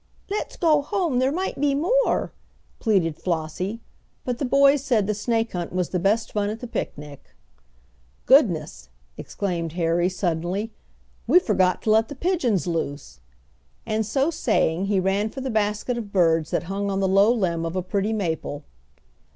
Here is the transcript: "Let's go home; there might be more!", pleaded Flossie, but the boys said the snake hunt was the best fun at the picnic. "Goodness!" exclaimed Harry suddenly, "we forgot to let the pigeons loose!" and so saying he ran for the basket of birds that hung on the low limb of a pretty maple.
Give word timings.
"Let's 0.31 0.57
go 0.57 0.81
home; 0.81 1.19
there 1.19 1.31
might 1.31 1.61
be 1.61 1.75
more!", 1.75 2.31
pleaded 2.79 3.17
Flossie, 3.17 3.81
but 4.25 4.39
the 4.39 4.45
boys 4.45 4.83
said 4.83 5.05
the 5.05 5.13
snake 5.13 5.51
hunt 5.51 5.71
was 5.71 5.89
the 5.89 5.99
best 5.99 6.31
fun 6.31 6.49
at 6.49 6.59
the 6.59 6.65
picnic. 6.65 7.35
"Goodness!" 8.25 8.89
exclaimed 9.15 9.73
Harry 9.73 10.09
suddenly, 10.09 10.71
"we 11.27 11.37
forgot 11.37 11.83
to 11.83 11.91
let 11.91 12.07
the 12.07 12.15
pigeons 12.15 12.65
loose!" 12.65 13.19
and 13.85 14.03
so 14.03 14.31
saying 14.31 14.85
he 14.85 14.99
ran 14.99 15.29
for 15.29 15.41
the 15.41 15.51
basket 15.51 15.99
of 15.99 16.11
birds 16.11 16.49
that 16.49 16.63
hung 16.63 16.89
on 16.89 16.99
the 16.99 17.07
low 17.07 17.31
limb 17.31 17.63
of 17.63 17.75
a 17.75 17.83
pretty 17.83 18.11
maple. 18.11 18.63